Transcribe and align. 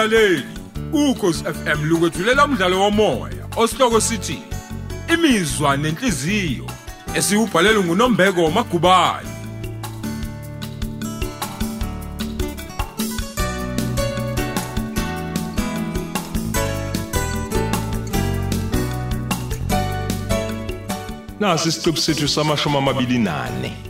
mlaleli 0.00 0.44
ukhosi 0.92 1.44
FM 1.44 1.84
lukwethulela 1.84 2.44
umdlalo 2.44 2.80
womoya 2.80 3.44
osihloko 3.56 4.00
sithi 4.00 4.42
imizwa 5.14 5.76
nenhliziyo 5.76 6.66
esiubhalelwe 7.14 7.84
nguNombeko 7.84 8.50
Magubane 8.50 9.30
Nasi 21.40 21.68
isiqebu 21.68 21.96
sethu 21.96 22.28
samashumi 22.28 22.76
amabili 22.76 23.18
nane. 23.18 23.89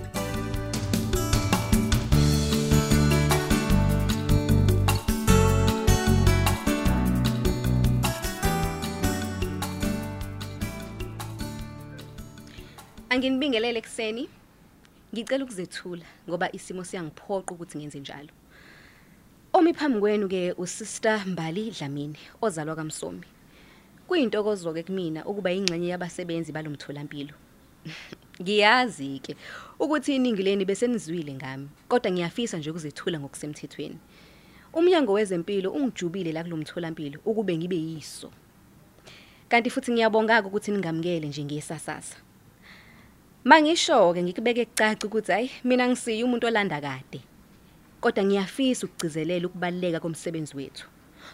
Anginibingelele 13.13 13.79
ekseni. 13.79 14.29
Ngicela 15.13 15.45
ukuzethula 15.45 16.07
ngoba 16.29 16.53
isimo 16.53 16.85
siyangiphoqa 16.85 17.55
ukuthi 17.55 17.79
ngenze 17.79 17.99
njalo. 18.01 18.33
Omi 19.53 19.75
phambi 19.75 19.99
kwenu 20.01 20.29
ke 20.29 20.55
usister 20.57 21.27
Mbali 21.27 21.71
Dlamini 21.71 22.19
ozalwa 22.41 22.77
kaMsomi. 22.77 23.27
Kuyintokozo 24.07 24.73
ke 24.73 24.83
kumina 24.87 25.27
ukuba 25.27 25.51
ingxenye 25.51 25.89
yabasebenzi 25.89 26.53
balomtholampilo. 26.53 27.35
Ngiyazi 28.43 29.19
ke 29.19 29.35
ukuthi 29.81 30.15
iningi 30.15 30.43
leni 30.43 30.65
besenizwile 30.65 31.35
ngami, 31.35 31.69
kodwa 31.89 32.13
ngiyafisa 32.13 32.59
nje 32.59 32.71
ukuzethula 32.71 33.19
ngokusemthethweni. 33.19 33.99
Umnyango 34.73 35.13
wezempilo 35.13 35.73
ungijubile 35.73 36.33
la 36.33 36.45
kulomtholampilo 36.45 37.19
ukube 37.25 37.59
ngibe 37.59 37.77
yiso. 37.77 38.31
Kanti 39.49 39.71
futhi 39.71 39.93
ngiyabonga 39.93 40.43
ukuthi 40.47 40.71
ningamukele 40.71 41.27
nje 41.29 41.45
ngiyesasasa. 41.45 42.30
Mangisho 43.45 44.13
ke 44.13 44.23
ngikubeke 44.23 44.65
kucaca 44.65 45.07
ukuthi 45.07 45.33
hayi 45.33 45.51
mina 45.65 45.89
ngisiya 45.89 46.25
umuntu 46.25 46.47
olanda 46.47 46.81
kade. 46.81 47.21
Kodwa 48.01 48.25
ngiyafisa 48.25 48.87
ukugcizelela 48.87 49.47
ukubaleka 49.47 50.01
komsebenzi 50.01 50.57
wethu. 50.57 50.87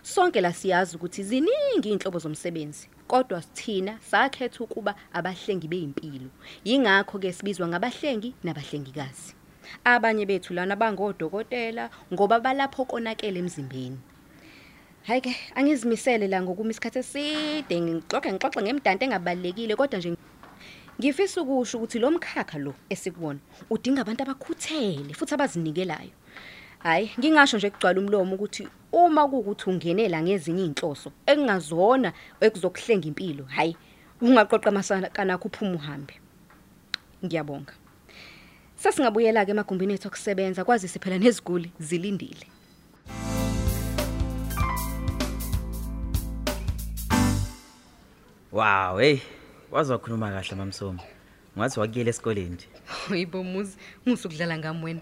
Sonke 0.02 0.40
la 0.40 0.52
siyazi 0.52 0.96
ukuthi 0.96 1.22
ziningi 1.22 1.90
inhlobo 1.90 2.18
zomsebenzi, 2.18 2.88
kodwa 3.08 3.42
sithina 3.42 3.98
sakhetha 4.00 4.64
ukuba 4.64 4.94
abahlengi 5.12 5.68
bezimpilo. 5.68 6.30
Yingakho 6.64 7.18
ke 7.18 7.32
sibizwa 7.32 7.68
ngabahlengi 7.68 8.34
nabahlengikazi. 8.44 9.34
Abanye 9.84 10.26
bethu 10.26 10.54
lana 10.54 10.76
bangodokotela 10.76 11.90
ngoba 12.14 12.38
balapho 12.40 12.84
konakele 12.84 13.38
emzimbeni. 13.38 13.98
Hayi 15.06 15.20
ke 15.20 15.36
angizimisele 15.54 16.28
la 16.28 16.42
ngokuma 16.42 16.70
isikhathi 16.70 16.98
eside 16.98 17.80
ngixoxe 17.80 18.32
ngixoxe 18.32 18.62
ngemdanti 18.62 19.04
engabalekile 19.04 19.74
kodwa 19.76 19.98
nje 19.98 20.16
ngifisa 21.00 21.42
ukusho 21.42 21.78
ukuthi 21.78 21.98
lo 21.98 22.10
mkhakha 22.10 22.58
lo 22.58 22.74
esikubona 22.88 23.38
udinga 23.70 24.00
abantu 24.00 24.22
abakhuthele 24.22 25.14
futhi 25.14 25.34
abazinikelayo. 25.34 26.14
Hayi 26.78 27.10
ngingasho 27.18 27.56
nje 27.56 27.70
kugcwala 27.70 28.00
umlomo 28.00 28.34
ukuthi 28.34 28.68
uma 28.92 29.28
kuukuthi 29.28 29.70
ungenela 29.70 30.22
ngezinye 30.22 30.64
inhloso 30.64 31.12
ekungazona 31.26 32.12
ekuzokuhlenga 32.40 33.08
impilo 33.08 33.44
hayi 33.44 33.76
ungaqoqa 34.22 34.70
masana 34.70 35.08
kanakho 35.08 35.48
uphuma 35.48 35.74
uhambe. 35.74 36.14
Ngiyabonga. 37.24 37.74
Sasingabuyela 38.76 39.44
ke 39.44 39.50
emagumbini 39.50 39.94
ethu 39.94 40.08
okusebenza 40.08 40.64
kwazise 40.64 40.98
phela 40.98 41.18
neziguli 41.18 41.72
zilindile. 41.78 42.46
Wow, 48.52 48.96
hey. 48.98 49.35
Wazokhuluma 49.70 50.30
kahle 50.30 50.56
mamsomo. 50.56 51.00
Ngathi 51.58 51.80
wakuyela 51.80 52.10
esikoleni 52.10 52.50
nje. 52.50 52.66
Hayibo 52.86 53.42
muzi 53.42 53.76
ngisukudlala 54.08 54.58
ngami 54.58 54.84
wena. 54.84 55.00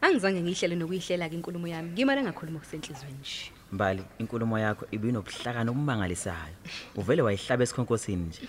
Angizange 0.00 0.42
ngihlele 0.42 0.76
nokuyihlela 0.76 1.28
ke 1.28 1.34
inkulumo 1.34 1.66
yami. 1.68 1.90
Ngimane 1.90 2.22
ngakhuluma 2.22 2.58
kusenhlizweni 2.58 3.18
nje. 3.20 3.52
Mbali, 3.72 4.02
inkulumo 4.18 4.58
yakho 4.58 4.86
ibinobuhlakani 4.90 5.70
obumangalisayo. 5.70 6.56
Uvele 6.98 7.22
wayihlaba 7.22 7.62
esikhonkosini 7.62 8.24
nje. 8.28 8.40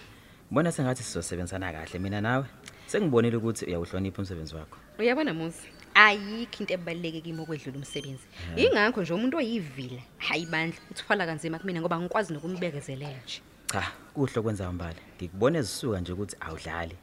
Mbona 0.51 0.71
sengathi 0.71 1.03
sizosebenzana 1.03 1.71
kahle 1.71 1.99
mina 1.99 2.21
nawe. 2.21 2.45
Sengibonile 2.87 3.37
ukuthi 3.37 3.65
uyawuhlonipha 3.65 4.19
umsebenzi 4.21 4.55
wakho. 4.55 4.77
Uyabona 4.99 5.33
muzi? 5.33 5.63
Ayikho 5.95 6.59
into 6.59 6.73
ebaluleke 6.73 7.21
kimi 7.21 7.41
okwedlula 7.41 7.77
umsebenzi. 7.77 8.25
Ingakho 8.57 9.01
nje 9.01 9.13
umuntu 9.13 9.37
oyivila, 9.37 10.01
hayi 10.17 10.45
bandla, 10.45 10.79
uthwala 10.91 11.25
kanzima 11.25 11.59
kumina 11.59 11.81
ngoba 11.81 11.99
ngikwazi 11.99 12.33
nokumbekezelela 12.33 13.23
nje. 13.23 13.41
Cha, 13.73 13.83
kuhle 14.13 14.41
kwenza 14.41 14.71
mbali. 14.71 14.95
Ngikubona 15.17 15.59
ezisuka 15.59 15.99
nje 15.99 16.11
ukuthi 16.13 16.35
awudlali. 16.39 16.95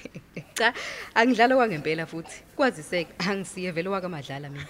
Cha, 0.54 0.72
angidlala 1.14 1.56
kwangempela 1.56 2.06
futhi. 2.06 2.42
Kwaziseke 2.56 3.12
angisiye 3.18 3.70
vele 3.70 3.88
wakamadlala 3.88 4.48
mina. 4.50 4.64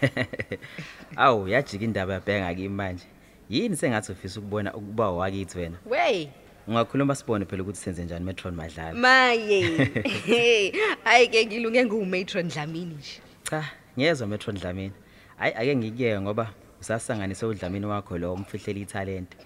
Awu, 1.17 1.49
yajika 1.49 1.85
indaba 1.85 2.13
yabhenga 2.15 2.55
kimi 2.55 2.69
manje. 2.69 3.05
Yini 3.51 3.77
sengathi 3.77 4.13
ufisa 4.13 4.41
ukubona 4.41 4.75
ukuba 4.75 5.11
wakithi 5.11 5.59
wena? 5.59 5.77
Wey, 5.87 6.29
Ungakhuluma 6.69 7.15
sibone 7.15 7.45
phela 7.45 7.63
ukuthi 7.63 7.79
senze 7.79 8.05
njani 8.05 8.25
Metron 8.25 8.55
madlala. 8.55 8.95
maye. 8.95 9.63
Hayi 11.05 11.29
ke 11.29 11.47
ngilunge 11.47 11.85
ngumatron 11.85 12.49
Dlamini 12.49 12.95
nje. 12.95 13.21
Cha, 13.51 13.65
ngiyezwa 13.99 14.27
Metron 14.27 14.59
Dlamini. 14.59 14.93
Hayi 15.37 15.55
ake 15.55 15.77
ngikuyeke 15.77 16.21
ngoba 16.21 16.51
usasanganise 16.81 17.47
uDlamini 17.47 17.87
wakho 17.87 18.19
lo 18.19 18.35
umfihlela 18.35 18.81
italent. 18.81 19.37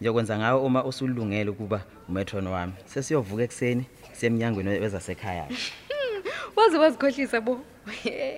Ngiyokwenza 0.00 0.38
ngawe 0.38 0.60
uma 0.60 0.84
usulungele 0.84 1.50
ukuba 1.50 1.84
umetron 2.08 2.46
wami. 2.46 2.72
Sesiyovuka 2.84 3.42
ekseni 3.42 3.84
semnyangweni 4.12 4.68
wezasekhaya. 4.68 5.48
Waze 6.56 6.78
wazikhohlisa 6.78 7.40
bo. 7.40 7.60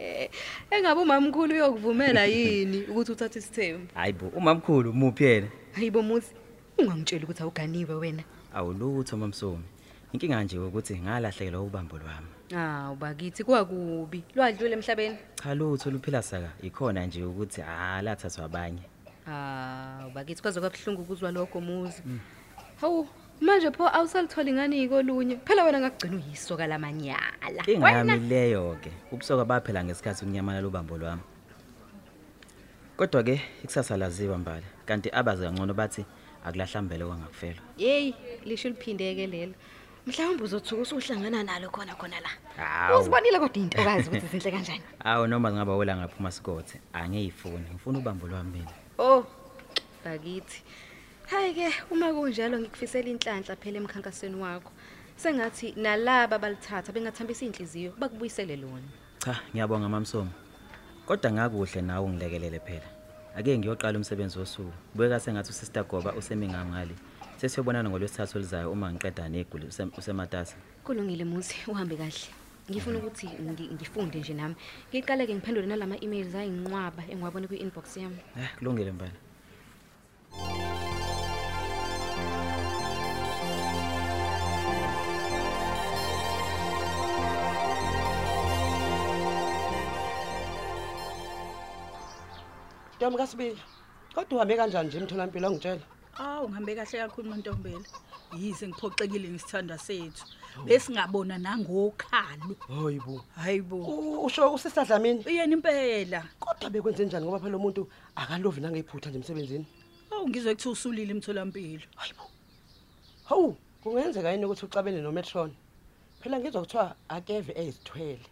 Engabe 0.71 1.00
umamkhulu 1.00 1.54
uyokuvumela 1.54 2.25
yini 2.25 2.82
ukuthi 2.82 3.12
uthathe 3.12 3.38
isithembu? 3.38 3.87
Hayibo, 3.94 4.26
umamkhulu 4.28 4.93
muphi 4.93 5.25
yena? 5.25 5.48
Hayibo 5.72 6.03
muzi, 6.03 6.32
ungangitshela 6.78 7.25
ukuthi 7.25 7.43
awuganiwe 7.43 7.94
wena. 7.94 8.22
Awulutho 8.54 9.16
mamsomi. 9.16 9.65
Inkinga 10.12 10.44
nje 10.44 10.59
ukuthi 10.59 10.98
ngalahlekelwa 10.98 11.62
ubambo 11.62 11.98
lwami. 11.98 12.27
Ah, 12.56 12.91
ubakithi 12.92 13.44
kwakubi. 13.44 14.25
Lwadlule 14.34 14.72
emhlabeni. 14.72 15.16
Cha 15.42 15.54
lutho 15.54 15.91
luphila 15.91 16.22
saka 16.22 16.50
ikhona 16.62 17.06
nje 17.06 17.25
ukuthi 17.25 17.62
ah 17.62 18.03
lathathwa 18.03 18.44
abanye. 18.44 18.82
Ah, 19.30 20.06
ubakithi 20.08 20.42
kwaze 20.42 20.60
kwabhlungu 20.60 21.02
ukuzwa 21.02 21.30
lokho 21.30 21.60
muzi. 21.60 22.02
Hawu, 22.80 23.08
manje 23.41 23.70
pho 23.70 23.88
awusalitholi 23.88 24.52
ngani 24.52 24.82
ikolunye. 24.82 25.36
Phela 25.46 25.64
wena 25.64 25.80
ngakugcina 25.80 26.16
uyisoka 26.16 26.66
lamanyala. 26.66 27.62
Inga 27.66 27.91
yami 27.91 28.18
leyo 28.18 28.76
ke. 28.82 28.91
Ubusoka 29.12 29.44
baphela 29.44 29.84
ngesikhathi 29.84 30.24
unyamana 30.24 30.60
lobambo 30.60 30.98
lwami. 30.98 31.22
Kodwa 32.96 33.22
ke 33.22 33.41
ikusasa 33.62 33.96
laziwa 33.96 34.38
mbali. 34.38 34.66
Kanti 34.86 35.10
abaze 35.12 35.44
kangcono 35.47 35.74
bathi 35.74 36.04
akulahlambele 36.44 37.04
kwangakufela. 37.04 37.60
Hey, 37.76 38.14
lisho 38.44 38.68
liphindeke 38.68 39.26
lelo. 39.26 39.54
Mhlawumbe 40.06 40.44
uzothuka 40.44 40.82
usuhlangana 40.82 41.42
nalo 41.44 41.70
khona 41.70 41.94
khona 41.94 42.20
la. 42.20 42.30
Hawu. 42.56 43.00
Uzibonile 43.00 43.38
kodwa 43.38 43.62
intokazi 43.62 44.08
ukuthi 44.08 44.26
zinhle 44.26 44.50
kanjani. 44.50 44.82
Awu 45.04 45.26
noma 45.26 45.52
ngaba 45.52 45.76
wela 45.76 45.97
ngaphuma 45.97 46.30
sikothe, 46.32 46.80
angiyifuni. 46.92 47.70
Ngifuna 47.70 47.98
ubambo 47.98 48.26
lwami 48.26 48.50
mina. 48.50 48.70
Oh, 49.00 49.24
bakithi. 50.04 50.60
Hayi 51.30 51.54
ke, 51.54 51.68
uma 51.91 52.12
kunjalo 52.12 52.58
ngikufisela 52.60 53.08
inhlanhla 53.08 53.56
phela 53.56 53.78
emkhankasweni 53.80 54.36
wakho. 54.36 54.70
Sengathi 55.16 55.72
nalaba 55.76 56.38
balithatha 56.38 56.92
bengathambisa 56.92 57.44
inhliziyo 57.44 57.92
bakubuyisele 57.98 58.56
lona. 58.56 58.88
Cha, 59.18 59.41
ngiyabonga 59.54 59.88
mamsomo. 59.88 60.30
Kodwa 61.06 61.32
ngakuhle 61.32 61.82
nawe 61.82 62.04
ungilekelele 62.06 62.60
phela. 62.60 62.88
Ake 63.36 63.58
ngiyoqala 63.58 63.98
umsebenzi 63.98 64.38
wosuku. 64.38 64.72
Kubeka 64.92 65.20
sengathi 65.20 65.50
usister 65.50 65.84
Goba 65.84 66.12
usemingam 66.12 66.68
ngali. 66.70 66.94
Sesiyobonana 67.41 67.88
ngolwesithathu 67.91 68.38
olizayo 68.38 68.72
uma 68.72 68.92
ngiqeda 68.92 69.28
neguli 69.28 69.66
usem- 69.66 69.92
usematasa. 69.98 70.56
Kulungile 70.84 71.24
muzi, 71.24 71.54
uhambe 71.68 71.96
kahle. 71.96 72.28
Ngifuna 72.70 72.96
ukuthi 72.98 73.26
ngi- 73.50 73.70
ngifunde 73.74 74.16
nje 74.20 74.34
nami. 74.34 74.54
Ngiqale 74.90 75.22
ke 75.26 75.32
ngiphendule 75.34 75.66
nalama 75.68 75.96
emails 76.04 76.32
ayinqwaba 76.40 77.02
engiwabone 77.12 77.46
kwi-inbox 77.50 77.86
yami. 78.02 78.20
Eh, 78.40 78.50
kulungile 78.56 78.92
mbali. 78.96 79.16
Ntombi 92.96 93.16
kaSibili. 93.18 93.58
Kodwa 94.14 94.36
uhambe 94.36 94.54
kanjani 94.56 94.88
nje 94.88 94.98
emtholampilo 94.98 95.46
ongitshela? 95.48 95.82
Awu 96.18 96.44
ngihambe 96.48 96.72
kahle 96.78 96.96
kakhulu 97.02 97.28
uNtombela. 97.32 97.80
Yize 98.38 98.68
ngiphoxekile 98.68 99.28
ngisithanda 99.28 99.78
sethu. 99.78 100.24
Besingabona 100.65 101.38
nangokhalo. 101.38 102.56
Hayibo. 102.68 103.24
Hayibo. 103.36 103.77
U- 103.77 104.24
Usho 104.27 104.53
usisadlamini. 104.54 105.24
Uyena 105.27 105.53
impela. 105.53 106.24
Kodwa 106.41 106.71
bekwenze 106.71 107.04
njani 107.04 107.27
ngoba 107.27 107.38
phela 107.41 107.56
umuntu 107.56 107.88
akalovi 108.16 108.60
nangephutha 108.60 109.10
nje 109.10 109.18
emsebenzini. 109.18 109.66
Oh 110.10 110.28
ngizwe 110.28 110.54
kuthi 110.54 110.68
usulile 110.68 111.10
emtholampilo. 111.15 111.82
hayibo 111.97 112.22
hawu 113.24 113.56
kungenzeka 113.82 114.32
yini 114.32 114.44
ukuthi 114.44 114.65
ucabene 114.66 115.00
nometron 115.00 115.53
phela 116.21 116.38
ngizwa 116.41 116.60
kuthiwa 116.62 116.97
akeve 117.09 117.53
ezithwele 117.56 118.27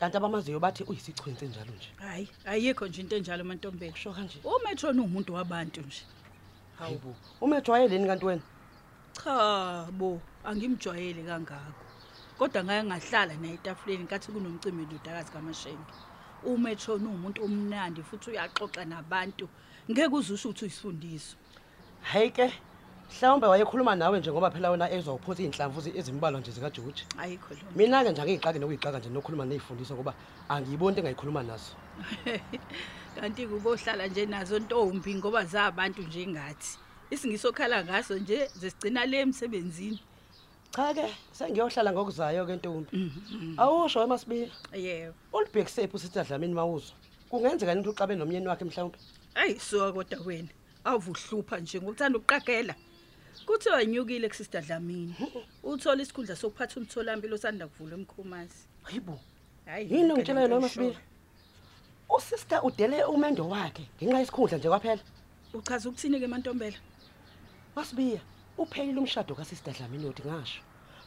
kanti 0.00 0.16
abamaziyo 0.16 0.60
bathi 0.60 0.82
uyisichwenzi 0.84 1.46
njalo 1.46 1.72
nje 1.76 1.88
Hayi, 1.96 2.28
ayikho 2.44 2.86
nje 2.88 3.00
into 3.00 3.16
enjalo 3.16 3.44
mantombela. 3.44 3.92
kusho 3.92 4.12
kanje 4.12 4.38
umetron 4.44 4.98
umuntu 5.00 5.34
wabantu 5.34 5.80
nje 5.80 6.02
hayibo 6.78 7.14
umetro 7.40 7.74
wayeleni 7.74 8.06
kanti 8.06 8.24
wena 8.24 8.42
cha 9.24 9.90
bo 9.92 10.20
angimjwayele 10.44 11.22
kangako. 11.24 11.84
Kodwa 12.38 12.64
ngake 12.64 12.84
ngahlala 12.86 13.36
naye 13.36 13.54
etafuleni 13.54 14.06
kathi 14.06 14.32
kunomcimbi 14.32 14.86
ndodakazi 14.86 15.30
kamashenge. 15.32 15.92
Umetron 16.42 17.06
umuntu 17.06 17.44
omnandi 17.44 18.02
futhi 18.02 18.30
uyaxoxa 18.30 18.84
nabantu. 18.84 19.48
Ngeke 19.90 20.14
uzusho 20.14 20.48
ukuthi 20.48 20.64
uyisifundiso 20.64 21.36
hayi 22.00 22.30
ke 22.30 22.52
mhlawumbe 23.10 23.46
wayekhuluma 23.46 23.94
nawe 23.96 24.18
nje 24.20 24.30
ngoba 24.32 24.50
phela 24.50 24.70
wena 24.70 24.90
ezwa 24.90 25.14
uphosa 25.14 25.42
iy'nhlamvu 25.42 25.80
zi- 25.80 25.96
ezimbalwa 25.98 26.40
nje 26.40 26.50
zikajoji 26.50 27.02
ayikho 27.18 27.54
lo 27.54 27.70
mina-ke 27.74 28.10
nje 28.12 28.22
angiyixaki 28.22 28.58
nokuyixaka 28.58 28.98
nje 28.98 29.10
nokhuluma 29.10 29.44
ney'fundiso 29.44 29.94
ngoba 29.94 30.14
angiyiboni 30.48 30.90
into 30.96 31.00
engayikhuluma 31.00 31.42
nazo. 31.42 31.72
Kanti 33.14 33.46
kubohlala 33.48 34.06
nje 34.06 34.26
nazo 34.26 34.58
ntombi 34.58 35.14
ngoba 35.14 35.44
zabantu 35.44 36.02
nje 36.02 36.26
ngathi. 36.26 36.78
Isingisokhala 37.10 37.84
ngaso 37.84 38.18
nje 38.18 38.50
zesigcina 38.60 39.06
le 39.06 39.20
emsebenzini. 39.20 40.00
Cha-ke 40.74 41.06
sengiyohlala 41.32 41.92
ngokuzayo-ke 41.92 42.56
ntombi. 42.56 42.90
Awusho 43.56 44.02
emasibili 44.02 44.52
yebo. 44.72 45.14
Ulibhekisephi 45.32 45.96
usithi 45.96 46.18
adlamini 46.18 46.54
mawuzwa 46.54 46.96
kungenzeka 47.30 47.74
nini 47.74 47.80
ukuthi 47.80 47.94
uxabe 47.94 48.14
nomyeni 48.16 48.48
wakhe 48.48 48.64
mhlawumbe 48.64 48.98
ayi 49.34 49.60
suka 49.60 49.92
kodwa 49.92 50.18
wena 50.26 50.48
awuvuhlupha 50.84 51.60
nje 51.60 51.80
ngokuthanda 51.80 52.18
ukuqagela. 52.18 52.74
Kuthiwa 53.46 53.84
nyukile 53.84 54.28
kusister 54.28 54.62
Dlamini 54.62 55.14
uthola 55.62 56.02
isikhundla 56.02 56.36
sokuphatha 56.36 56.80
umtholampilo 56.80 57.34
osanda 57.34 57.68
kuvulwa 57.68 57.98
emkhomazi 57.98 58.60
hayibo. 58.82 59.20
Hayi 59.66 59.92
yini 59.92 60.12
ongitshelayo 60.12 60.48
noma 60.48 60.68
sibili? 60.68 60.96
usister 62.16 62.60
udele 62.64 63.04
umendo 63.04 63.48
wakhe 63.48 63.84
ngenxa 64.02 64.18
yesikhundla 64.18 64.58
nje 64.58 64.68
kwaphela? 64.68 65.02
Uchaza 65.54 65.88
ukuthini 65.88 66.20
ke 66.20 66.26
mantombela? 66.26 66.78
Masibiya 67.78 68.20
uphelile 68.58 68.98
umshado 68.98 69.34
kasister 69.34 69.74
dlamini 69.74 70.06
oti 70.10 70.22
ngasho 70.26 70.60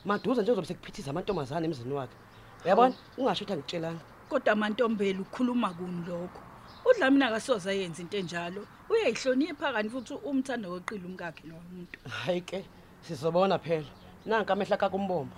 maduze 0.06 0.42
nje 0.42 0.52
uzobe 0.52 0.68
sekuphithiza 0.68 1.12
amantombazane 1.12 1.66
emzini 1.68 1.94
wakhe. 1.94 2.18
Uyabona? 2.66 2.96
Ungasho 3.18 3.44
ukuthi 3.44 3.54
angitshelanga. 3.54 4.04
Kodwa 4.30 4.56
mantombela 4.56 5.20
ukhuluma 5.20 5.70
kuni 5.78 6.02
lokho? 6.08 6.42
Udlamini 6.86 7.24
akasoze 7.24 7.70
ayenze 7.70 8.02
into 8.02 8.18
enjalo. 8.18 8.62
Uyayihlonipha 8.90 9.74
kanti 9.74 9.90
futhi 9.90 10.14
umthanda 10.30 10.70
weqile 10.70 11.06
umkakhe 11.06 11.44
lo 11.50 11.56
muntu. 11.72 12.00
Hayi 12.10 12.42
ke 12.42 12.66
sizobona 13.06 13.60
phela. 13.60 13.92
Nanka 14.26 14.54
amehla 14.54 14.78
kakumbombo 14.78 15.36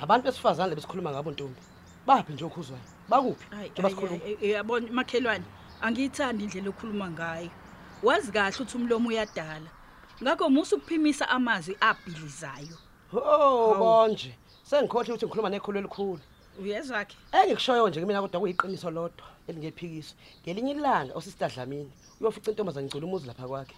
abantu 0.00 0.24
besifazane 0.26 0.70
lebesikhuluma 0.70 1.10
ngabo 1.12 1.30
ntombi. 1.30 1.60
Baphi 2.06 2.32
nje 2.32 2.44
okhuzwayo? 2.44 2.82
Bakuphi? 3.08 3.44
Hayi, 3.50 3.70
njengoba 3.70 3.82
hayi, 3.82 3.94
sikhuluma. 3.94 4.24
hayi, 4.24 4.38
eh, 4.42 4.50
yabona 4.50 4.86
makhelwane 4.92 5.44
angiyithandi 5.84 6.44
indlela 6.44 6.70
okhuluma 6.70 7.10
ngayo. 7.10 7.50
Wazi 8.02 8.32
kahle 8.32 8.56
ukuthi 8.56 8.76
umlomo 8.76 9.08
uyadala. 9.08 9.70
Ngakho 10.22 10.50
musu 10.50 10.76
ukuphimisa 10.76 11.28
amazwi 11.28 11.76
abhilizayo 11.80 12.78
oh 13.12 13.74
konje 13.74 14.34
sengikhohle 14.70 15.12
ukuthi 15.12 15.26
ngikhuluma 15.26 15.50
nekhulu 15.50 15.78
elikhulu. 15.78 16.20
Uyezwa 16.60 17.04
ke? 17.04 17.16
Engikushoyo 17.32 17.88
nje 17.88 18.04
mina 18.04 18.20
kodwa 18.22 18.40
kuyiqiniso 18.40 18.90
lodwa 18.90 19.26
elingephikiso. 19.48 20.14
Ngelinye 20.42 20.72
ilanga 20.72 21.14
usister 21.14 21.50
dlamini 21.50 21.92
uyofica 22.20 22.50
intombazane 22.50 22.86
ngicula 22.86 23.06
umuzi 23.06 23.26
lapha 23.26 23.48
kwakhe. 23.48 23.76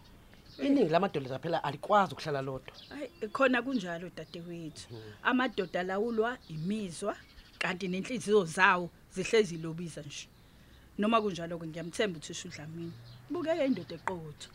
Iningi 0.59 0.93
lamadoda 0.93 1.39
phela 1.39 1.65
alikwazi 1.65 2.13
ukuhlala 2.13 2.43
lodwa. 2.43 2.75
Hayi 2.89 3.09
khona 3.33 3.63
kunjalo 3.63 4.11
dadewethu. 4.17 4.89
Amadoda 5.23 5.83
lawulwa 5.83 6.39
imizwa 6.49 7.17
kanti 7.59 7.89
nenhliziyo 7.89 8.45
zawo 8.45 8.91
zihlezi 9.15 9.57
lobiza 9.57 10.03
nje. 10.03 10.29
Noma 10.99 11.23
kunjalo 11.23 11.59
ke 11.59 11.67
ngiyamthemba 11.67 12.19
uthisha 12.19 12.49
uDlamini. 12.49 12.93
Bukeke 13.31 13.65
indoda 13.65 13.95
eqotho. 13.95 14.49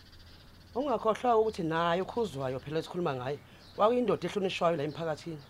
Ungakhohlwa 0.78 1.38
ukuthi 1.42 1.64
naye 1.64 2.02
ukhuzwayo 2.06 2.60
phela 2.60 2.80
esikhuluma 2.80 3.14
ngaye 3.18 3.40
wakuyindoda 3.78 4.28
ehlonishwayo 4.28 4.76
la 4.78 4.84
emphakathini 4.84 5.44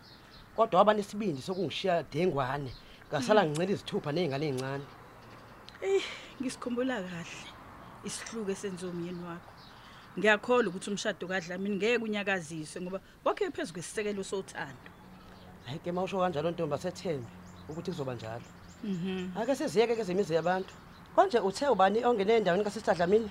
kodwa 0.56 0.80
waba 0.80 0.94
nesibindi 0.94 1.42
sokungishiya 1.42 2.04
dengwane 2.12 2.72
ngasala 3.10 3.42
ngincela 3.46 3.72
izithupha 3.76 4.12
ney'ngane 4.16 4.46
ey'ncane 4.50 4.86
Eh 5.82 6.04
ngisikhumbula 6.42 6.96
kahle 7.06 7.48
isihluke 8.08 8.56
senzo 8.56 8.90
umyeni 8.90 9.22
wakho. 9.28 9.52
Ngiyakholwa 10.18 10.70
ukuthi 10.70 10.90
umshado 10.90 11.28
kaDlamini 11.28 11.76
ngeke 11.76 12.04
unyakaziswe 12.06 12.82
ngoba 12.82 13.00
wakhe 13.26 13.52
phezulu 13.52 13.74
kwesisekelo 13.74 14.24
sothando. 14.24 14.90
hayi 15.66 15.80
ke 15.80 15.92
mawusho 15.92 16.18
kanjalo 16.20 16.52
ntombi 16.52 16.76
asethembe 16.76 17.28
ukuthi 17.70 17.92
kuzoba 17.92 18.14
njalo 18.16 18.48
Mhm. 18.84 19.38
ake 19.40 19.56
siziyeke 19.56 19.96
ke 19.96 20.04
zemizi 20.04 20.34
yabantu 20.34 20.74
konje 21.16 21.40
uthe 21.40 21.68
ubani 21.68 22.06
ongene 22.06 22.34
endaweni 22.38 22.64
kasister 22.64 22.96
dlamini 22.96 23.30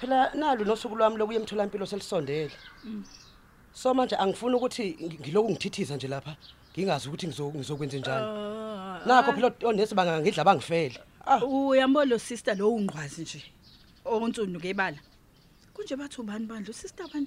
phela 0.00 0.34
nalu 0.34 0.64
nosuku 0.64 0.96
lwami 0.96 1.16
lokuya 1.16 1.38
emtholampilo 1.40 1.86
selisondele 1.86 2.50
so 3.72 3.94
manje 3.94 4.16
angifuni 4.16 4.54
ukuthi 4.56 4.96
ngi- 5.00 5.20
ngiloku 5.20 5.50
ngithithiza 5.50 5.96
nje 5.96 6.08
lapha 6.08 6.36
ngingazi 6.74 7.08
ukuthi 7.08 7.26
ngizo- 7.26 7.54
ngizokwenza 7.54 7.98
njani 7.98 8.26
Ah, 8.26 9.00
nakho 9.06 9.32
phela 9.32 9.48
onesi 9.64 9.94
bangangidla 9.94 10.44
bangifele 10.44 10.98
ah 11.26 11.40
Uyambona 11.44 12.10
lo 12.10 12.18
sister 12.18 12.56
lo 12.56 12.70
ungqwazi 12.74 13.22
nje. 13.22 13.40
Onsundu 14.04 14.58
ngebala. 14.58 14.98
Kunje 15.74 15.96
bathu 15.96 16.22
bani 16.22 16.46
bandla 16.46 16.72
sister 16.72 17.06
bani? 17.12 17.26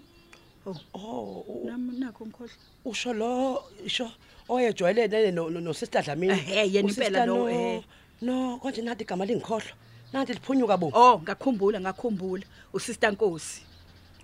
Oh, 0.65 0.75
oh 0.93 1.45
u- 1.47 1.65
nami 1.65 1.99
nakho 1.99 2.25
ngikhohle. 2.25 2.53
usho 2.85 3.13
lo 3.13 3.63
isho 3.85 4.09
oyejwayelene 4.49 5.31
no 5.31 5.73
sister 5.73 6.01
Dlamini 6.03 6.33
Ehhe, 6.33 6.67
yena 6.73 6.87
Usister 6.87 7.07
impela 7.07 7.25
lo, 7.25 7.49
eh. 7.49 7.83
no 8.21 8.57
konje 8.61 8.81
nathi 8.81 9.03
igama 9.03 9.25
lingikhohlwa 9.25 9.73
nathi 10.13 10.33
liphunyuka 10.33 10.77
bo 10.77 10.91
Oh, 10.93 11.19
ngakhumbula 11.19 11.79
ngakhumbula. 11.81 12.43
USister 12.73 13.11
Nkosi. 13.11 13.61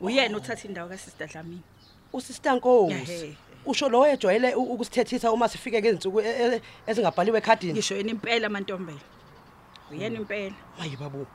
Uyena 0.01 0.37
uthatha 0.37 0.67
indawo 0.67 0.89
kaSister 0.89 1.27
Dlamini. 1.27 1.61
usister 2.13 2.53
Nkosi 2.55 2.93
Ehhe. 2.93 3.37
usho 3.65 3.89
lo 3.89 3.99
oyejwayele 4.01 4.55
u- 4.55 4.73
ukusithethisa 4.73 5.31
uma 5.31 5.49
sifike 5.49 5.81
ke 5.81 5.87
izinsuku 5.89 6.21
e- 6.21 6.55
e- 6.55 6.61
ezingabhaliwe 6.87 7.37
ekhadini 7.37 7.73
Ngisho 7.73 7.95
yena 7.95 8.09
impela 8.11 8.49
mantombela. 8.49 8.99
Uyena 9.91 10.17
impela. 10.19 10.55
hayi 10.77 10.95
babu 10.97 11.25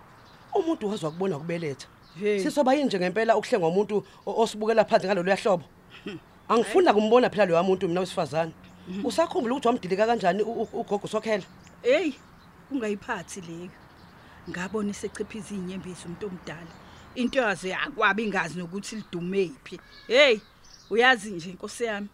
umuntu 0.55 0.89
wazwa 0.89 1.11
kubona 1.11 1.39
kubeletha 1.39 1.87
Hey. 2.21 2.39
sisoba 2.43 2.75
yini 2.75 2.85
nje 2.87 2.99
ngempela 2.99 3.37
ukuhlenga 3.37 3.67
umuntu 3.67 4.05
o- 4.27 4.43
osibukela 4.43 4.85
phansi 4.85 5.07
ngalolu 5.07 5.31
yahlobo 5.31 5.65
angifuni 6.49 6.93
kumbona 6.93 7.31
phela 7.31 7.47
lo 7.47 7.63
muntu 7.63 7.89
mina 7.89 8.01
wesifazane 8.01 8.53
usakhumbula 9.05 9.55
ukuthi 9.55 9.69
wamdilika 9.69 10.07
kanjani 10.07 10.43
u- 10.43 10.63
u- 10.63 10.81
ugogo 10.81 11.07
sokhela 11.09 11.45
Hey, 11.83 12.13
ungayiphathi 12.71 13.41
leyo. 13.41 13.71
Ngabona 14.49 14.91
isechiphiza 14.91 15.55
inyembezi 15.55 16.05
umuntu 16.07 16.27
omdala. 16.27 16.73
Into 17.15 17.39
yaze 17.39 17.75
akwabi 17.75 18.25
ingazi 18.25 18.59
nokuthi 18.59 18.97
lidumephi. 18.97 19.81
Hey, 20.07 20.41
uyazi 20.91 21.31
nje 21.31 21.51
inkosi 21.51 21.85
yami. 21.85 22.09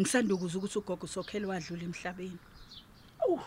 Ngisandukuza 0.00 0.58
ukuthi 0.58 0.78
ugogo 0.78 1.06
sokhela 1.06 1.48
wadlula 1.48 1.82
emhlabeni. 1.82 2.38
awu 3.22 3.40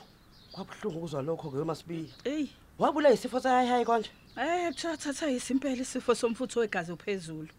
kwabuhlungu 0.52 0.98
ukuzwa 0.98 1.22
lokho 1.22 1.52
ke 1.52 1.64
masibiya 1.64 2.14
Hey, 2.24 2.48
wabula 2.80 3.12
isifo 3.12 3.40
sahayi 3.40 3.70
hayi 3.70 3.86
konje 3.86 4.10
Eh 4.38 4.74
thatha 4.76 5.30
isimpela 5.30 5.82
isifo 5.82 6.16
somfutho 6.16 6.60
wegazi 6.60 6.92
ophezulu. 6.92 7.50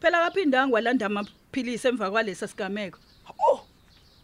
Phela 0.00 0.24
kaphinda 0.24 0.62
angwalanda 0.62 1.06
amaphilisi 1.06 1.88
emva 1.88 2.10
kwalesa 2.10 2.48
sigameko. 2.48 2.98
oh 3.48 3.66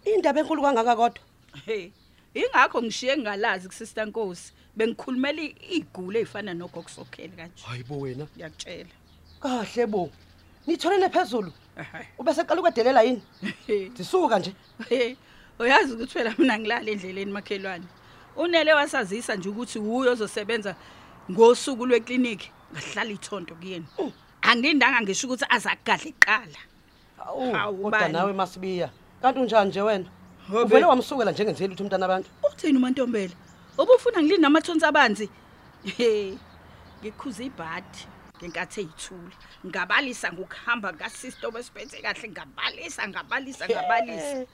indaba 0.04 0.40
enkulu 0.40 0.62
kangaka 0.62 0.96
kodwa 0.96 1.22
Hey, 1.66 1.90
ingakho 2.34 2.82
ngishiye 2.82 3.16
ngingalazi 3.16 3.68
kusister 3.68 4.06
Nkosi. 4.06 4.52
Bengikhulumela 4.76 5.42
igule 5.70 6.20
ezifana 6.20 6.54
nogokusokhela 6.54 7.36
kanje. 7.36 7.62
hayibo 7.66 8.00
wena 8.00 8.26
Ngiyakutshela. 8.36 8.90
kahle 9.40 9.86
bo 9.86 10.10
nitholele 10.66 11.08
phezulu 11.08 11.52
Ehhe. 11.76 12.08
ubese 12.18 12.44
qala 12.44 12.60
ukwedelela 12.60 13.02
yini 13.02 13.22
Hey, 13.66 13.90
sisuka 13.96 14.38
nje 14.38 14.52
hey, 14.88 15.16
uyazi 15.58 15.92
ukuthi 15.92 16.12
phela 16.12 16.34
mina 16.38 16.58
ngilala 16.58 16.90
endleleni 16.90 17.32
makhelwane. 17.32 17.84
Unele 18.36 18.72
wasazisa 18.74 19.36
nje 19.36 19.48
ukuthi 19.48 19.78
uyo 19.78 20.12
ozosebenza 20.12 20.74
ngosuku 21.30 21.86
lwekliniki 21.86 22.50
ngahlala 22.72 23.10
ithonto 23.12 23.54
kuyena. 23.54 23.86
Angindanga 24.42 25.00
ngisho 25.02 25.26
ukuthi 25.26 25.44
azakugadla 25.48 26.08
iqala. 26.08 26.60
awu 27.26 27.52
Hawu, 27.52 27.76
kodwa 27.82 27.90
bani? 28.00 28.12
nawe 28.12 28.32
masibiya 28.32 28.90
kanti 29.22 29.38
unjani 29.40 29.68
nje 29.70 29.80
wena 29.82 30.08
Hobe. 30.48 30.62
uvele 30.64 30.84
wamsukela 30.86 31.32
njengenzeli 31.32 31.68
ukuthi 31.74 31.82
umntana 31.82 32.04
abantu 32.06 32.28
Uthini 32.42 32.78
uMantombela? 32.78 33.34
Ubufuna 33.78 34.22
ngilini 34.22 34.42
namathonsi 34.42 34.84
abanzi? 34.86 35.28
He. 35.96 36.38
Ngikhuza 37.00 37.44
ibhadi 37.44 38.02
ngenkathi 38.38 38.80
eyithula. 38.80 39.34
Ngabalisa 39.66 40.32
ngokuhamba 40.32 40.92
kaSister 40.92 41.48
obesiphethe 41.48 42.02
kahle 42.02 42.28
ngabalisa 42.28 43.08
ngabalisa 43.08 43.64
ngabalisa. 43.68 44.46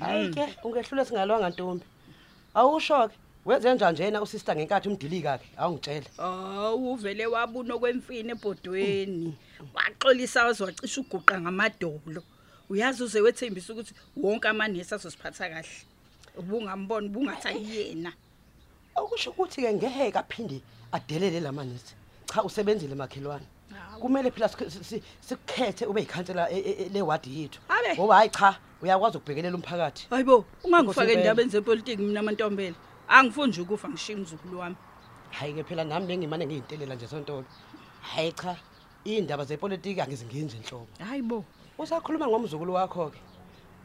hayi 0.00 0.28
ke 0.34 0.44
ungehlule 0.64 1.04
singalwanga 1.04 1.50
ntombi 1.50 1.84
awusho 2.54 3.08
ke 3.08 3.14
wenze 3.46 3.74
njani 3.74 3.92
njena 3.92 4.22
usister 4.22 4.56
ngenkathi 4.56 4.88
umdilika 4.88 5.38
ke 5.38 5.46
awungitshele 5.56 6.08
Oh, 6.18 6.74
uvele 6.74 7.26
wabuna 7.26 7.78
kwemfini 7.78 8.30
ebhodweni. 8.32 9.34
wakuxolisa 9.74 10.44
waziwacisha 10.44 11.00
uguqa 11.00 11.40
ngamadolo 11.40 12.22
uyazi 12.70 13.02
uze 13.04 13.20
wethembisa 13.20 13.72
ukuthi 13.72 13.94
wonke 14.16 14.48
amanesi 14.48 14.94
azosiphatha 14.94 15.48
kahle 15.48 15.68
ubungambona 16.36 17.06
ubungathi 17.06 17.48
ayiyena 17.48 18.12
okusho 19.00 19.30
ukuthi 19.30 19.62
ke 19.62 19.72
ngeke 19.74 20.18
aphinde 20.18 20.60
adelele 20.92 21.40
lamanisi 21.40 21.94
cha 22.34 22.42
usebenzile 22.42 22.94
makhelwane. 22.94 23.46
Hawu. 23.68 24.00
kumele 24.00 24.30
phela 24.30 24.46
sikh- 24.48 24.70
si- 24.70 24.84
si- 24.84 25.02
sikukhethe 25.20 25.86
ube 25.86 26.00
yikhansela 26.00 26.50
e- 26.50 26.58
e- 26.58 26.76
e- 26.82 26.88
lewadi 26.88 27.40
yethu. 27.42 27.60
Abe. 27.68 27.94
ngoba 27.96 28.14
hayi 28.14 28.30
cha 28.30 28.56
uyakwazi 28.82 29.16
ukubhekelela 29.16 29.56
umphakathi. 29.56 30.06
Hayibo 30.10 30.44
ungangifake 30.64 31.12
Inkosi 31.12 31.18
endabeni 31.20 31.50
zepolitiki 31.50 32.02
mina 32.02 32.22
mantombela? 32.22 32.76
Angifuni 33.08 33.48
nje 33.52 33.60
ukufa 33.60 33.88
ngishiya 33.88 34.18
umzukulu 34.18 34.58
wami. 34.58 34.76
Hayi 35.30 35.52
ke 35.54 35.64
phela 35.64 35.84
nami 35.84 36.06
bengimane 36.06 36.46
ngiyintelela 36.46 36.94
nje 36.94 37.06
sontolo 37.08 37.44
hayi 38.00 38.32
cha 38.32 38.56
indaba 39.04 39.44
zepolitiki 39.44 40.00
angizingenzi 40.00 40.56
inhlobo 40.56 40.86
hayibo. 40.98 41.44
Usakhuluma 41.78 42.26
ngomzukulu 42.26 42.72
wakho 42.74 43.10
ke 43.10 43.18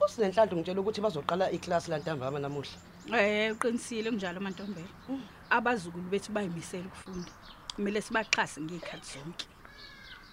usinenhlanhla 0.06 0.56
ngitshela 0.56 0.82
ukuthi 0.82 1.02
bazoqala 1.02 1.52
iklasi 1.52 1.92
lantambama 1.92 2.40
namuhla. 2.40 2.78
Eh 3.12 3.52
uqinisile 3.52 4.10
kunjalo 4.10 4.40
mantombela. 4.40 4.88
Abazukulu 5.50 6.10
bethu 6.10 6.32
bayimisela 6.32 6.88
ukufunda. 6.88 7.32
Kumele 7.76 8.02
sibaxhase 8.02 8.62
ngezikhathi 8.62 9.20
zonke. 9.20 9.46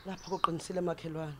lapho 0.06 0.38
kuqinisile 0.38 0.80
makhelwane 0.80 1.34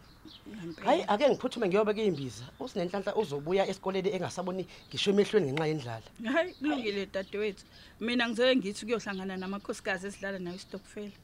Ngempela. 0.49 0.87
hayi 0.87 1.02
ake 1.08 1.28
ngiphuthume 1.28 1.66
ngiyobeka 1.68 2.02
imbiza 2.02 2.44
usinenhlanhla 2.60 3.16
uzobuya 3.16 3.66
esikoleni 3.70 4.10
engasaboni 4.16 4.66
ngisho 4.88 5.10
emehlweni 5.10 5.52
ngenxa 5.52 5.66
yendlala 5.70 6.08
Hayi 6.32 6.54
kulungile 6.54 7.06
dadewethu. 7.06 7.64
Mina 8.00 8.28
ngizoke 8.28 8.56
ngithi 8.56 8.84
kuyohlangana 8.87 9.37
namakhosikazi 9.37 10.06
esidlala 10.06 10.38
nayo 10.38 10.56
istokfela. 10.56 11.16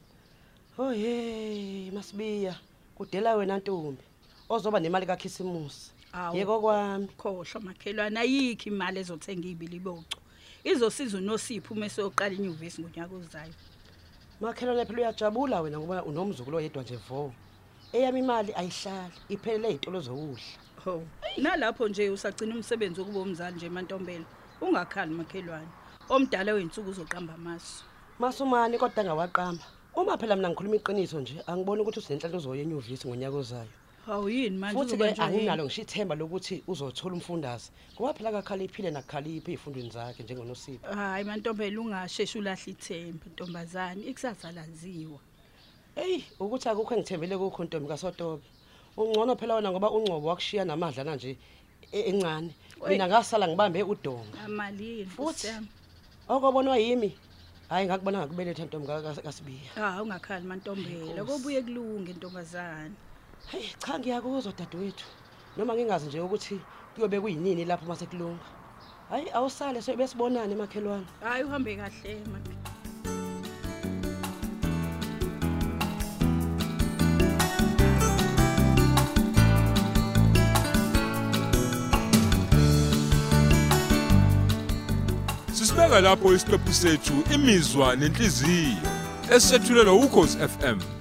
Oh 0.79 0.91
hey 0.91 1.91
masibiya 1.91 2.55
kudela 2.95 3.35
wena 3.35 3.57
ntombi 3.57 4.03
ozoba 4.49 4.79
nemali 4.79 5.05
kaKhisimusi 5.05 5.91
Awu. 5.91 5.96
Yeko 6.33 6.61
kwami 6.61 7.07
Khohlwa 7.17 7.61
makhelwana 7.61 8.21
ayikho 8.21 8.69
imali 8.69 8.99
ezothenga 8.99 9.47
ibili 9.47 9.79
bocu. 9.79 10.17
Izosiza 10.63 11.17
uNosipho 11.17 11.73
uma 11.73 11.85
esoqala 11.85 12.35
inyuvesi 12.35 12.81
ngonyaka 12.81 13.15
ozayo. 13.15 13.53
makhelwane 14.41 14.85
phela 14.85 14.99
uyajabula 14.99 15.61
wena 15.61 15.79
ngoba 15.79 16.03
unomzukulu 16.03 16.57
oyedwa 16.57 16.83
nje 16.83 16.97
vo 17.07 17.33
eyami 17.93 18.19
imali 18.19 18.51
ayihlali 18.53 19.17
iphelele 19.29 19.69
izitolo 19.69 19.99
zokudla 20.01 20.57
Ho. 20.83 21.03
Nalapho 21.37 21.87
nje 21.87 22.09
usagcina 22.09 22.55
umsebenzi 22.55 22.99
wokuba 22.99 23.19
umzali 23.19 23.55
nje 23.55 23.69
mantombela. 23.69 24.25
Ungakhali 24.61 25.13
makhelwane. 25.13 25.71
Omdala 26.09 26.53
wensuku 26.53 26.89
uzoqamba 26.89 27.33
amasu. 27.33 27.83
masumani 28.19 28.77
kodwa 28.77 29.03
ngawaqamba 29.03 29.65
uma 29.95 30.17
phela 30.17 30.35
mina 30.35 30.49
ngikhuluma 30.49 30.75
iqiniso 30.75 31.21
nje 31.21 31.35
angiboni 31.47 31.81
ukuthi 31.81 31.99
usinenhlanhla 31.99 32.37
uzoya 32.37 32.61
enyuvesi 32.61 33.07
ngonyaka 33.07 33.37
ozayo 33.37 33.73
Hawu 34.07 34.29
yini 34.29 34.57
manje 34.57 34.79
futhi 34.79 34.93
uzoba 34.95 35.05
ke 35.05 35.11
nje 35.11 35.21
yini? 35.21 35.35
anginalo 35.35 35.63
ngisho 35.65 35.81
ithemba 35.81 36.15
lokuthi 36.15 36.63
uzothola 36.67 37.15
umfundaze 37.15 37.71
ngoba 37.95 38.13
phela 38.13 38.31
kakhaliphile 38.31 38.91
nakukhaliphi 38.91 39.51
ezifundweni 39.53 39.89
zakhe 39.91 40.23
njengonosipho 40.23 40.87
Hayi 40.95 41.23
mantombela 41.27 41.81
ungasheshi 41.81 42.37
ulahla 42.39 42.67
ithemba 42.71 43.25
ntombazane 43.31 44.01
ikusasa 44.07 44.51
laziwa. 44.51 45.19
Hey, 45.95 46.23
ukuthi 46.39 46.69
akukho 46.69 46.93
engithembele 46.95 47.35
kukho 47.37 47.63
Ntombi 47.63 47.87
kaSotobe. 47.89 48.43
Ungcono 48.97 49.35
phela 49.35 49.55
wena 49.55 49.71
ngoba 49.71 49.91
ungcobo 49.91 50.27
wakushiya 50.27 50.65
namadlana 50.65 51.15
nje 51.15 51.37
e- 51.91 51.99
encane. 52.09 52.55
Oy. 52.81 52.89
Mina 52.89 53.07
ngasala 53.07 53.47
ngibambe 53.47 53.83
udonga. 53.83 54.39
Amalini 54.45 55.05
Futhi? 55.05 55.21
Nkosi 55.21 55.47
yami. 55.47 55.67
Okubonwa 56.29 56.77
yimi. 56.77 57.11
Hayi 57.69 57.85
ngakubona 57.87 58.17
ngakubeletha 58.23 58.65
Ntombi 58.65 58.87
ka- 58.87 59.01
ka- 59.01 59.21
kaSibiya. 59.21 59.71
Ah 59.75 60.01
ungakhali 60.01 60.45
mantombela 60.47 61.23
Nkosi. 61.23 61.27
kobuye 61.31 61.61
kulunge 61.61 62.13
ntombazane. 62.13 62.95
Hey, 63.51 63.69
cha 63.79 63.99
ngiyakuzwa 63.99 64.53
dadewethu. 64.57 65.05
Noma 65.57 65.73
ngingazi 65.73 66.07
nje 66.07 66.19
ukuthi 66.19 66.59
kuyobe 66.95 67.19
kuyinini 67.19 67.65
lapho 67.65 67.85
mase 67.85 68.05
kulunga. 68.05 68.43
Hayi 69.09 69.29
awusale 69.33 69.81
so 69.81 69.95
besibonane 69.95 70.53
emakhelwane. 70.53 71.05
Hayi 71.23 71.43
uhambe 71.43 71.75
kahle 71.75 72.21
man. 72.31 72.43
Sisibeka 85.53 86.01
lapho 86.01 86.33
isiqephu 86.33 86.73
sethu 86.73 87.23
imizwa 87.33 87.95
nenhliziyo 87.95 88.77
esethulelwa 89.31 89.93
ukhozi 89.93 90.37
FM 90.37 90.96